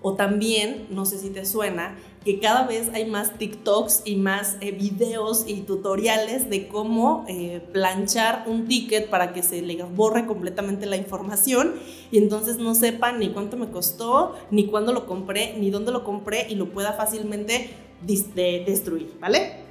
O 0.04 0.14
también, 0.14 0.86
no 0.92 1.06
sé 1.06 1.18
si 1.18 1.30
te 1.30 1.46
suena, 1.46 1.98
que 2.24 2.40
cada 2.40 2.68
vez 2.68 2.90
hay 2.94 3.06
más 3.06 3.38
TikToks 3.38 4.04
y 4.06 4.18
más 4.18 4.58
eh, 4.62 4.72
videos 4.72 5.46
y 5.48 5.62
tutoriales 5.62 6.50
de 6.50 6.68
cómo 6.68 7.26
eh, 7.28 7.62
planchar 7.72 8.44
un 8.48 8.68
ticket 8.68 9.10
para 9.10 9.34
que 9.34 9.44
se 9.44 9.62
le 9.62 9.82
borre 9.84 10.26
completamente 10.26 10.86
la 10.86 10.98
información 10.98 11.76
y 12.12 12.18
entonces 12.18 12.58
no 12.58 12.76
sepan 12.76 13.20
ni 13.20 13.30
cuánto 13.30 13.58
me 13.58 13.70
costó, 13.70 14.36
ni 14.52 14.68
cuándo 14.68 14.94
lo 14.94 15.06
compré, 15.06 15.56
ni 15.58 15.70
dónde 15.70 15.92
lo 15.92 16.04
compré 16.04 16.48
y 16.50 16.56
lo 16.56 16.70
pueda 16.70 16.94
fácilmente 16.94 17.72
destruir, 18.06 19.18
¿vale? 19.20 19.64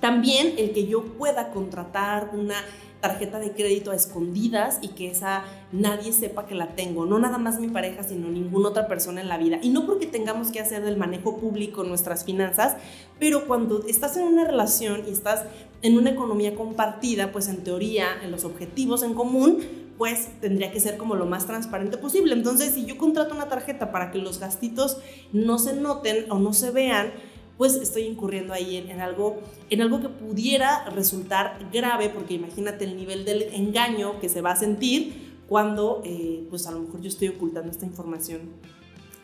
También 0.00 0.54
el 0.58 0.72
que 0.72 0.86
yo 0.86 1.02
pueda 1.02 1.50
contratar 1.50 2.30
una 2.32 2.54
tarjeta 3.00 3.38
de 3.38 3.52
crédito 3.52 3.90
a 3.90 3.94
escondidas 3.94 4.78
y 4.82 4.88
que 4.88 5.10
esa 5.10 5.44
nadie 5.72 6.12
sepa 6.12 6.46
que 6.46 6.54
la 6.54 6.74
tengo, 6.74 7.06
no 7.06 7.18
nada 7.18 7.38
más 7.38 7.60
mi 7.60 7.68
pareja, 7.68 8.02
sino 8.02 8.28
ninguna 8.28 8.70
otra 8.70 8.88
persona 8.88 9.20
en 9.20 9.28
la 9.28 9.38
vida. 9.38 9.58
Y 9.62 9.70
no 9.70 9.86
porque 9.86 10.06
tengamos 10.06 10.50
que 10.50 10.60
hacer 10.60 10.82
del 10.82 10.96
manejo 10.96 11.38
público 11.38 11.84
nuestras 11.84 12.24
finanzas, 12.24 12.76
pero 13.18 13.46
cuando 13.46 13.86
estás 13.86 14.16
en 14.16 14.24
una 14.24 14.44
relación 14.44 15.02
y 15.06 15.12
estás 15.12 15.44
en 15.82 15.96
una 15.96 16.10
economía 16.10 16.54
compartida, 16.54 17.30
pues 17.30 17.48
en 17.48 17.62
teoría, 17.62 18.08
en 18.22 18.30
los 18.30 18.44
objetivos 18.44 19.02
en 19.02 19.14
común, 19.14 19.58
pues 19.98 20.28
tendría 20.40 20.70
que 20.70 20.80
ser 20.80 20.96
como 20.96 21.16
lo 21.16 21.26
más 21.26 21.46
transparente 21.46 21.98
posible. 21.98 22.32
Entonces, 22.32 22.74
si 22.74 22.86
yo 22.86 22.96
contrato 22.96 23.34
una 23.34 23.48
tarjeta 23.48 23.90
para 23.90 24.10
que 24.12 24.18
los 24.18 24.38
gastitos 24.38 24.98
no 25.32 25.58
se 25.58 25.74
noten 25.74 26.30
o 26.30 26.38
no 26.38 26.52
se 26.52 26.70
vean, 26.70 27.12
pues 27.58 27.74
estoy 27.74 28.04
incurriendo 28.04 28.54
ahí 28.54 28.76
en, 28.76 29.00
algo, 29.00 29.42
en 29.68 29.82
algo 29.82 30.00
que 30.00 30.08
pudiera 30.08 30.84
resultar 30.90 31.68
grave, 31.72 32.08
porque 32.08 32.34
imagínate 32.34 32.84
el 32.84 32.96
nivel 32.96 33.24
del 33.24 33.42
engaño 33.52 34.20
que 34.20 34.28
se 34.28 34.40
va 34.40 34.52
a 34.52 34.56
sentir 34.56 35.36
cuando, 35.48 36.00
eh, 36.04 36.46
pues 36.48 36.66
a 36.68 36.70
lo 36.70 36.80
mejor 36.80 37.00
yo 37.02 37.08
estoy 37.08 37.28
ocultando 37.28 37.70
esta 37.70 37.84
información 37.84 38.42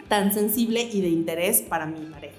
tan 0.08 0.34
sensible 0.34 0.82
y 0.82 1.00
de 1.00 1.08
interés 1.08 1.62
para 1.62 1.86
mi 1.86 2.00
pareja. 2.06 2.34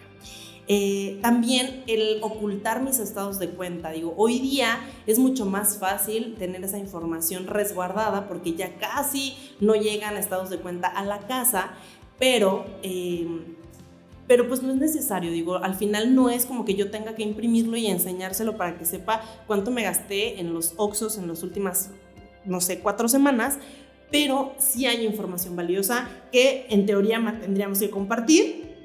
Eh, 0.67 1.19
también 1.21 1.83
el 1.87 2.17
ocultar 2.23 2.81
mis 2.81 2.99
estados 2.99 3.37
de 3.39 3.49
cuenta. 3.49 3.91
Digo, 3.91 4.13
hoy 4.17 4.39
día 4.39 4.79
es 5.05 5.19
mucho 5.19 5.45
más 5.45 5.77
fácil 5.77 6.35
tener 6.35 6.63
esa 6.63 6.79
información 6.79 7.47
resguardada 7.47 8.27
porque 8.27 8.53
ya 8.53 8.75
casi 8.77 9.37
no 9.59 9.75
llegan 9.75 10.17
estados 10.17 10.49
de 10.49 10.57
cuenta 10.57 10.87
a 10.87 11.05
la 11.05 11.19
casa, 11.19 11.73
pero 12.17 12.65
eh, 12.81 13.27
pero 14.27 14.47
pues 14.47 14.63
no 14.63 14.71
es 14.71 14.77
necesario, 14.77 15.31
digo, 15.31 15.57
al 15.57 15.75
final 15.75 16.15
no 16.15 16.29
es 16.29 16.45
como 16.45 16.65
que 16.65 16.73
yo 16.73 16.89
tenga 16.89 17.15
que 17.15 17.23
imprimirlo 17.23 17.77
y 17.77 17.87
enseñárselo 17.87 18.57
para 18.57 18.77
que 18.77 18.85
sepa 18.85 19.21
cuánto 19.47 19.71
me 19.71 19.83
gasté 19.83 20.39
en 20.39 20.53
los 20.53 20.73
Oxos 20.77 21.17
en 21.17 21.27
las 21.27 21.43
últimas, 21.43 21.91
no 22.43 22.59
sé, 22.59 22.79
cuatro 22.79 23.07
semanas, 23.07 23.59
pero 24.11 24.53
sí 24.57 24.85
hay 24.85 25.05
información 25.05 25.55
valiosa 25.55 26.09
que 26.31 26.65
en 26.69 26.85
teoría 26.85 27.39
tendríamos 27.41 27.79
que 27.79 27.89
compartir. 27.89 28.75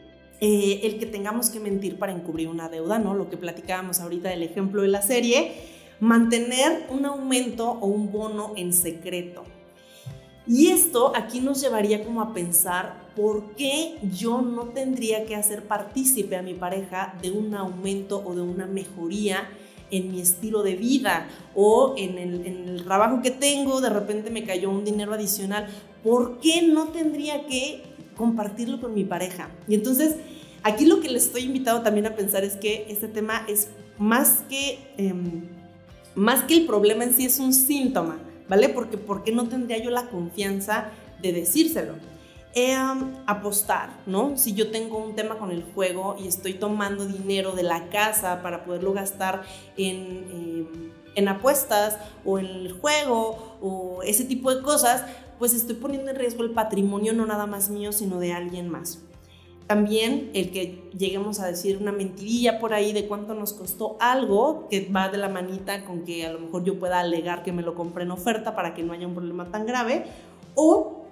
Eh, 0.43 0.81
el 0.85 0.99
que 0.99 1.05
tengamos 1.05 1.51
que 1.51 1.61
mentir 1.61 1.99
para 1.99 2.13
encubrir 2.13 2.49
una 2.49 2.71
deuda, 2.71 2.99
¿no? 2.99 3.13
Lo 3.13 3.29
que 3.29 3.37
platicábamos 3.37 4.01
ahorita 4.01 4.31
del 4.31 4.43
ejemplo 4.43 4.81
de 4.81 4.89
la 4.89 5.03
serie, 5.03 5.53
mantener 6.01 6.87
un 6.89 7.05
aumento 7.05 7.71
o 7.73 7.87
un 7.87 8.11
bono 8.11 8.55
en 8.57 8.73
secreto. 8.73 9.45
Y 10.47 10.69
esto 10.69 11.13
aquí 11.15 11.41
nos 11.41 11.61
llevaría 11.61 12.05
como 12.05 12.23
a 12.23 12.33
pensar 12.33 13.11
por 13.15 13.55
qué 13.55 13.99
yo 14.17 14.41
no 14.41 14.65
tendría 14.67 15.27
que 15.27 15.37
hacer 15.37 15.65
partícipe 15.65 16.37
a 16.37 16.43
mi 16.43 16.55
pareja 16.55 17.15
de 17.23 17.31
un 17.31 17.55
aumento 17.55 18.23
o 18.25 18.35
de 18.35 18.43
una 18.43 18.67
mejoría 18.67 19.49
en 19.91 20.11
mi 20.11 20.21
estilo 20.21 20.63
de 20.63 20.77
vida 20.77 21.29
o 21.55 21.95
en 21.97 22.19
el, 22.19 22.85
trabajo 22.85 23.21
que 23.23 23.31
tengo, 23.31 23.81
de 23.81 23.91
repente 23.91 24.31
me 24.31 24.45
cayó 24.45 24.71
un 24.71 24.85
dinero 24.85 25.13
adicional. 25.13 25.69
¿Por 26.03 26.39
qué 26.41 26.63
no 26.63 26.89
tendría 26.89 27.47
que 27.47 27.83
compartirlo 28.17 28.81
con 28.81 28.95
mi 28.95 29.05
pareja? 29.05 29.51
Y 29.69 29.75
entonces, 29.75 30.17
aquí 30.63 30.87
lo 30.87 31.01
que 31.01 31.11
les 31.11 31.27
estoy 31.27 31.43
invitado 31.43 31.83
también 31.83 32.07
a 32.07 32.17
pensar 32.17 32.45
es 32.45 32.57
que 32.57 32.87
este 32.89 33.09
tema 33.09 33.45
es 33.49 33.69
más 33.99 34.45
que, 34.49 34.79
em, 34.97 35.43
más 36.15 36.45
que 36.45 36.55
el 36.55 36.67
problema 36.67 37.05
en 37.05 37.15
sí, 37.15 37.27
es 37.27 37.39
un 37.39 37.53
síntoma 37.53 38.19
¿vale? 38.51 38.69
Porque 38.69 38.99
¿por 38.99 39.23
qué 39.23 39.31
no 39.33 39.49
tendría 39.49 39.79
yo 39.79 39.91
la 39.91 40.09
confianza 40.09 40.89
de 41.23 41.33
decírselo? 41.33 41.95
Eh, 42.53 42.77
apostar, 43.27 43.91
¿no? 44.07 44.37
Si 44.37 44.55
yo 44.55 44.73
tengo 44.73 44.99
un 44.99 45.15
tema 45.15 45.39
con 45.39 45.53
el 45.53 45.63
juego 45.63 46.17
y 46.19 46.27
estoy 46.27 46.55
tomando 46.55 47.07
dinero 47.07 47.53
de 47.53 47.63
la 47.63 47.89
casa 47.91 48.43
para 48.43 48.65
poderlo 48.65 48.93
gastar 48.93 49.43
en, 49.77 50.27
eh, 50.29 50.91
en 51.15 51.29
apuestas 51.29 51.97
o 52.25 52.41
en 52.41 52.47
el 52.47 52.73
juego 52.73 53.57
o 53.63 54.03
ese 54.03 54.25
tipo 54.25 54.53
de 54.53 54.63
cosas, 54.63 55.05
pues 55.39 55.55
estoy 55.55 55.77
poniendo 55.77 56.11
en 56.11 56.17
riesgo 56.17 56.43
el 56.43 56.51
patrimonio 56.51 57.13
no 57.13 57.27
nada 57.27 57.47
más 57.47 57.71
mío, 57.71 57.93
sino 57.93 58.19
de 58.19 58.33
alguien 58.33 58.69
más. 58.69 58.99
También 59.71 60.33
el 60.35 60.51
que 60.51 60.91
lleguemos 60.99 61.39
a 61.39 61.47
decir 61.47 61.79
una 61.81 61.93
mentirilla 61.93 62.59
por 62.59 62.75
ahí 62.75 62.93
de 62.93 63.07
cuánto 63.07 63.35
nos 63.35 63.53
costó 63.53 63.97
algo 64.01 64.67
que 64.69 64.91
va 64.91 65.11
de 65.11 65.17
la 65.17 65.29
manita 65.29 65.85
con 65.85 66.03
que 66.03 66.27
a 66.27 66.33
lo 66.33 66.41
mejor 66.41 66.65
yo 66.65 66.81
pueda 66.81 66.99
alegar 66.99 67.45
que 67.45 67.53
me 67.53 67.63
lo 67.63 67.77
compré 67.77 68.03
en 68.03 68.11
oferta 68.11 68.57
para 68.57 68.75
que 68.75 68.83
no 68.83 68.95
haya 68.95 69.07
un 69.07 69.15
problema 69.15 69.53
tan 69.53 69.67
grave. 69.67 70.07
O 70.57 71.05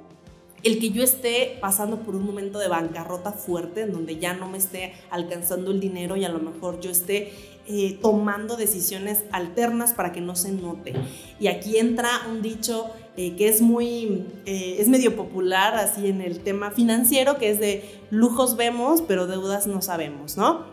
el 0.65 0.81
que 0.81 0.91
yo 0.91 1.05
esté 1.05 1.57
pasando 1.61 2.01
por 2.01 2.17
un 2.17 2.27
momento 2.27 2.59
de 2.59 2.67
bancarrota 2.67 3.31
fuerte 3.31 3.83
en 3.83 3.93
donde 3.93 4.19
ya 4.19 4.35
no 4.35 4.49
me 4.49 4.59
esté 4.59 4.93
alcanzando 5.09 5.71
el 5.71 5.79
dinero 5.79 6.17
y 6.17 6.25
a 6.25 6.29
lo 6.29 6.41
mejor 6.41 6.81
yo 6.81 6.91
esté 6.91 7.33
eh, 7.69 7.97
tomando 8.03 8.57
decisiones 8.57 9.23
alternas 9.31 9.93
para 9.93 10.11
que 10.11 10.21
no 10.21 10.35
se 10.35 10.51
note. 10.51 10.95
Y 11.39 11.47
aquí 11.47 11.77
entra 11.77 12.11
un 12.29 12.43
dicho 12.43 12.91
eh, 13.21 13.35
que 13.35 13.49
es 13.49 13.61
muy, 13.61 14.25
eh, 14.47 14.77
es 14.79 14.87
medio 14.87 15.17
popular 15.17 15.75
así 15.75 16.07
en 16.07 16.21
el 16.21 16.39
tema 16.39 16.71
financiero, 16.71 17.37
que 17.37 17.51
es 17.51 17.59
de 17.59 17.83
lujos 18.13 18.57
vemos, 18.57 19.03
pero 19.03 19.27
deudas 19.27 19.67
no 19.67 19.83
sabemos, 19.83 20.37
¿no? 20.37 20.65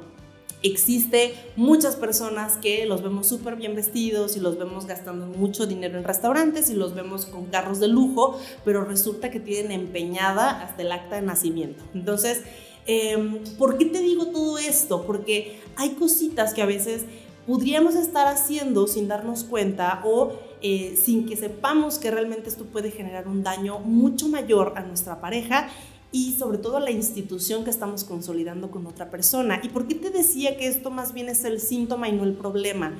Existe 0.61 1.33
muchas 1.55 1.95
personas 1.95 2.57
que 2.57 2.85
los 2.85 3.01
vemos 3.01 3.27
súper 3.27 3.55
bien 3.55 3.73
vestidos 3.75 4.37
y 4.37 4.41
los 4.41 4.59
vemos 4.59 4.85
gastando 4.85 5.25
mucho 5.25 5.65
dinero 5.65 5.97
en 5.97 6.03
restaurantes 6.03 6.69
y 6.69 6.75
los 6.75 6.93
vemos 6.93 7.25
con 7.25 7.45
carros 7.47 7.79
de 7.79 7.87
lujo, 7.87 8.39
pero 8.63 8.85
resulta 8.85 9.31
que 9.31 9.39
tienen 9.39 9.71
empeñada 9.71 10.61
hasta 10.61 10.83
el 10.83 10.91
acta 10.91 11.15
de 11.15 11.23
nacimiento. 11.23 11.83
Entonces, 11.95 12.43
em, 12.85 13.39
¿por 13.57 13.79
qué 13.79 13.85
te 13.85 14.01
digo 14.01 14.27
todo 14.27 14.59
esto? 14.59 15.03
Porque 15.07 15.59
hay 15.77 15.95
cositas 15.95 16.53
que 16.53 16.61
a 16.61 16.67
veces 16.67 17.05
podríamos 17.47 17.95
estar 17.95 18.27
haciendo 18.27 18.85
sin 18.85 19.07
darnos 19.07 19.43
cuenta 19.43 20.01
o 20.05 20.33
eh, 20.67 20.97
sin 20.99 21.27
que 21.27 21.37
sepamos 21.37 21.99
que 21.99 22.09
realmente 22.09 22.49
esto 22.49 22.65
puede 22.65 22.89
generar 22.89 23.27
un 23.27 23.43
daño 23.43 23.77
mucho 23.77 24.27
mayor 24.27 24.73
a 24.75 24.81
nuestra 24.81 25.21
pareja 25.21 25.69
y 26.11 26.31
sobre 26.31 26.57
todo 26.57 26.77
a 26.77 26.79
la 26.79 26.89
institución 26.89 27.63
que 27.63 27.69
estamos 27.69 28.03
consolidando 28.03 28.71
con 28.71 28.87
otra 28.87 29.11
persona. 29.11 29.59
¿Y 29.61 29.69
por 29.69 29.87
qué 29.87 29.93
te 29.93 30.09
decía 30.09 30.57
que 30.57 30.65
esto 30.65 30.89
más 30.89 31.13
bien 31.13 31.29
es 31.29 31.43
el 31.45 31.59
síntoma 31.59 32.09
y 32.09 32.13
no 32.13 32.23
el 32.23 32.33
problema? 32.33 32.95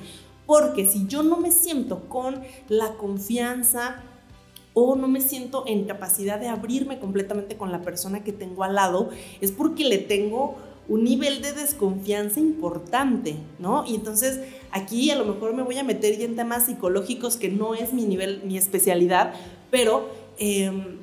Porque 0.46 0.88
si 0.88 1.08
yo 1.08 1.24
no 1.24 1.38
me 1.38 1.50
siento 1.50 2.08
con 2.08 2.40
la 2.68 2.94
confianza 2.94 3.96
o 4.72 4.94
no 4.94 5.08
me 5.08 5.20
siento 5.20 5.64
en 5.66 5.86
capacidad 5.86 6.38
de 6.38 6.46
abrirme 6.46 7.00
completamente 7.00 7.56
con 7.56 7.72
la 7.72 7.82
persona 7.82 8.22
que 8.22 8.32
tengo 8.32 8.62
al 8.62 8.76
lado, 8.76 9.10
es 9.40 9.50
porque 9.50 9.86
le 9.86 9.98
tengo 9.98 10.54
un 10.88 11.04
nivel 11.04 11.42
de 11.42 11.52
desconfianza 11.52 12.40
importante, 12.40 13.36
¿no? 13.58 13.84
Y 13.86 13.94
entonces 13.94 14.40
aquí 14.70 15.10
a 15.10 15.16
lo 15.16 15.24
mejor 15.24 15.54
me 15.54 15.62
voy 15.62 15.78
a 15.78 15.84
meter 15.84 16.20
en 16.20 16.36
temas 16.36 16.66
psicológicos 16.66 17.36
que 17.36 17.48
no 17.48 17.74
es 17.74 17.92
mi 17.92 18.04
nivel, 18.04 18.42
mi 18.44 18.56
especialidad, 18.56 19.34
pero 19.70 20.08
em, 20.38 20.98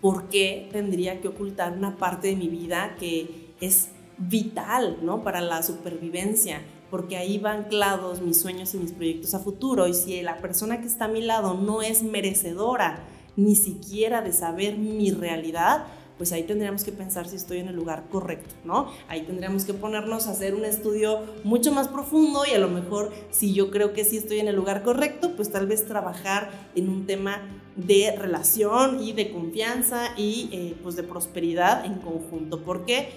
¿por 0.00 0.28
qué 0.28 0.68
tendría 0.72 1.20
que 1.20 1.28
ocultar 1.28 1.72
una 1.72 1.96
parte 1.96 2.28
de 2.28 2.36
mi 2.36 2.48
vida 2.48 2.96
que 2.98 3.50
es 3.60 3.88
vital, 4.18 4.98
¿no? 5.02 5.22
Para 5.22 5.40
la 5.40 5.62
supervivencia, 5.62 6.62
porque 6.90 7.16
ahí 7.16 7.38
van 7.38 7.64
anclados 7.64 8.20
mis 8.20 8.40
sueños 8.40 8.74
y 8.74 8.78
mis 8.78 8.92
proyectos 8.92 9.34
a 9.34 9.38
futuro. 9.38 9.86
Y 9.86 9.94
si 9.94 10.20
la 10.22 10.38
persona 10.38 10.80
que 10.80 10.86
está 10.86 11.04
a 11.04 11.08
mi 11.08 11.22
lado 11.22 11.54
no 11.54 11.82
es 11.82 12.02
merecedora 12.02 13.04
ni 13.36 13.54
siquiera 13.54 14.20
de 14.20 14.32
saber 14.32 14.76
mi 14.76 15.10
realidad, 15.12 15.86
pues 16.20 16.32
ahí 16.32 16.42
tendríamos 16.42 16.84
que 16.84 16.92
pensar 16.92 17.26
si 17.26 17.36
estoy 17.36 17.60
en 17.60 17.68
el 17.68 17.76
lugar 17.76 18.04
correcto, 18.10 18.54
¿no? 18.66 18.92
Ahí 19.08 19.22
tendríamos 19.22 19.64
que 19.64 19.72
ponernos 19.72 20.26
a 20.26 20.32
hacer 20.32 20.54
un 20.54 20.66
estudio 20.66 21.20
mucho 21.44 21.72
más 21.72 21.88
profundo 21.88 22.42
y 22.46 22.52
a 22.52 22.58
lo 22.58 22.68
mejor 22.68 23.10
si 23.30 23.54
yo 23.54 23.70
creo 23.70 23.94
que 23.94 24.04
sí 24.04 24.18
estoy 24.18 24.38
en 24.38 24.46
el 24.46 24.54
lugar 24.54 24.82
correcto, 24.82 25.32
pues 25.34 25.50
tal 25.50 25.66
vez 25.66 25.86
trabajar 25.86 26.50
en 26.74 26.90
un 26.90 27.06
tema 27.06 27.40
de 27.74 28.14
relación 28.18 29.02
y 29.02 29.14
de 29.14 29.30
confianza 29.30 30.12
y 30.14 30.50
eh, 30.52 30.76
pues 30.82 30.94
de 30.94 31.04
prosperidad 31.04 31.86
en 31.86 31.94
conjunto. 31.94 32.62
¿Por 32.64 32.84
qué? 32.84 33.08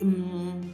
Mm, 0.00 0.72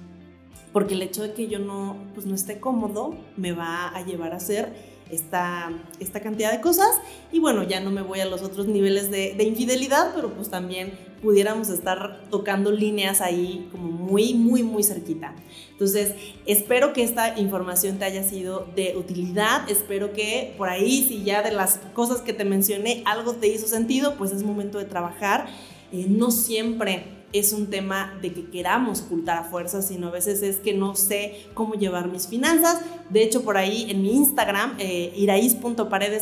porque 0.72 0.94
el 0.94 1.02
hecho 1.02 1.24
de 1.24 1.32
que 1.32 1.48
yo 1.48 1.58
no, 1.58 1.96
pues 2.14 2.26
no 2.26 2.36
esté 2.36 2.60
cómodo 2.60 3.16
me 3.36 3.50
va 3.50 3.88
a 3.88 4.04
llevar 4.04 4.34
a 4.34 4.36
hacer 4.36 4.72
esta, 5.10 5.72
esta 5.98 6.20
cantidad 6.20 6.52
de 6.52 6.60
cosas. 6.60 7.00
Y 7.32 7.40
bueno, 7.40 7.64
ya 7.64 7.80
no 7.80 7.90
me 7.90 8.02
voy 8.02 8.20
a 8.20 8.26
los 8.26 8.42
otros 8.42 8.68
niveles 8.68 9.10
de, 9.10 9.34
de, 9.34 9.42
infidelidad, 9.42 10.12
pero 10.14 10.32
pues 10.32 10.48
también 10.48 11.10
pudiéramos 11.22 11.68
estar 11.70 12.24
tocando 12.30 12.70
líneas 12.70 13.20
ahí 13.20 13.68
como 13.70 13.90
muy, 13.90 14.34
muy, 14.34 14.62
muy 14.62 14.82
cerquita. 14.82 15.34
Entonces, 15.70 16.14
espero 16.46 16.92
que 16.92 17.02
esta 17.04 17.38
información 17.38 17.98
te 17.98 18.04
haya 18.04 18.24
sido 18.24 18.66
de 18.74 18.96
utilidad. 18.96 19.68
Espero 19.70 20.12
que 20.12 20.54
por 20.58 20.68
ahí, 20.68 21.06
si 21.06 21.22
ya 21.22 21.42
de 21.42 21.52
las 21.52 21.78
cosas 21.94 22.20
que 22.20 22.32
te 22.32 22.44
mencioné 22.44 23.02
algo 23.06 23.34
te 23.34 23.48
hizo 23.48 23.66
sentido, 23.66 24.16
pues 24.16 24.32
es 24.32 24.42
momento 24.42 24.78
de 24.78 24.84
trabajar. 24.84 25.46
Eh, 25.92 26.06
no 26.08 26.30
siempre 26.30 27.21
es 27.32 27.52
un 27.52 27.68
tema 27.68 28.18
de 28.20 28.32
que 28.32 28.50
queramos 28.50 29.02
ocultar 29.02 29.38
a 29.38 29.44
fuerzas, 29.44 29.88
sino 29.88 30.08
a 30.08 30.10
veces 30.10 30.42
es 30.42 30.56
que 30.56 30.74
no 30.74 30.94
sé 30.94 31.46
cómo 31.54 31.74
llevar 31.74 32.08
mis 32.08 32.26
finanzas. 32.26 32.80
De 33.10 33.22
hecho, 33.22 33.42
por 33.42 33.56
ahí 33.56 33.90
en 33.90 34.02
mi 34.02 34.12
Instagram, 34.12 34.76
eh, 34.78 35.12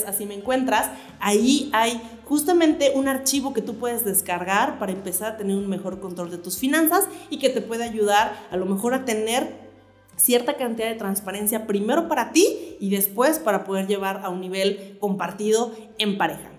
así 0.06 0.26
me 0.26 0.34
encuentras, 0.34 0.90
ahí 1.18 1.68
hay 1.72 2.00
justamente 2.24 2.92
un 2.94 3.08
archivo 3.08 3.52
que 3.52 3.60
tú 3.60 3.74
puedes 3.74 4.04
descargar 4.04 4.78
para 4.78 4.92
empezar 4.92 5.32
a 5.32 5.36
tener 5.36 5.56
un 5.56 5.68
mejor 5.68 6.00
control 6.00 6.30
de 6.30 6.38
tus 6.38 6.58
finanzas 6.58 7.08
y 7.28 7.38
que 7.38 7.48
te 7.48 7.60
puede 7.60 7.84
ayudar 7.84 8.46
a 8.50 8.56
lo 8.56 8.66
mejor 8.66 8.94
a 8.94 9.04
tener 9.04 9.70
cierta 10.16 10.56
cantidad 10.56 10.88
de 10.88 10.94
transparencia 10.94 11.66
primero 11.66 12.06
para 12.06 12.30
ti 12.32 12.76
y 12.78 12.90
después 12.90 13.38
para 13.38 13.64
poder 13.64 13.86
llevar 13.86 14.20
a 14.22 14.28
un 14.28 14.40
nivel 14.40 14.96
compartido 15.00 15.72
en 15.98 16.18
pareja. 16.18 16.50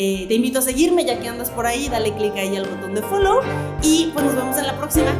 Eh, 0.00 0.26
te 0.28 0.34
invito 0.34 0.60
a 0.60 0.62
seguirme 0.62 1.04
ya 1.04 1.18
que 1.18 1.28
andas 1.28 1.50
por 1.50 1.66
ahí, 1.66 1.88
dale 1.88 2.14
click 2.14 2.36
ahí 2.36 2.56
al 2.56 2.68
botón 2.68 2.94
de 2.94 3.02
follow 3.02 3.40
y 3.82 4.10
pues 4.14 4.26
nos 4.26 4.36
vemos 4.36 4.56
en 4.56 4.66
la 4.68 4.76
próxima. 4.78 5.10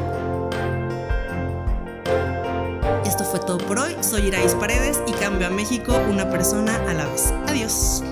Esto 3.05 3.25
fue 3.25 3.41
todo 3.41 3.59
por 3.59 3.81
hoy, 3.81 3.97
soy 4.01 4.29
Irais 4.29 4.55
Paredes 4.55 5.03
y 5.09 5.13
cambio 5.13 5.49
a 5.49 5.51
México 5.51 5.99
una 6.09 6.31
persona 6.31 6.77
a 6.89 6.95
la 6.95 7.07
vez. 7.07 7.35
Adiós. 7.49 8.05